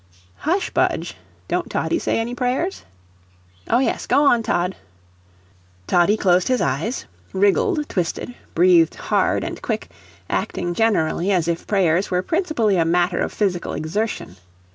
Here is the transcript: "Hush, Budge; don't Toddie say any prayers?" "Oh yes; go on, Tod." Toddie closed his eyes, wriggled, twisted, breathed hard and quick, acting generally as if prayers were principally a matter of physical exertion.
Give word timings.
"Hush, 0.37 0.71
Budge; 0.71 1.15
don't 1.47 1.69
Toddie 1.69 1.99
say 1.99 2.17
any 2.19 2.33
prayers?" 2.33 2.83
"Oh 3.69 3.77
yes; 3.77 4.07
go 4.07 4.25
on, 4.25 4.41
Tod." 4.41 4.75
Toddie 5.85 6.17
closed 6.17 6.47
his 6.47 6.59
eyes, 6.59 7.05
wriggled, 7.33 7.87
twisted, 7.87 8.33
breathed 8.55 8.95
hard 8.95 9.43
and 9.43 9.61
quick, 9.61 9.89
acting 10.27 10.73
generally 10.73 11.31
as 11.31 11.47
if 11.47 11.67
prayers 11.67 12.09
were 12.09 12.23
principally 12.23 12.77
a 12.77 12.83
matter 12.83 13.19
of 13.19 13.31
physical 13.31 13.73
exertion. 13.73 14.37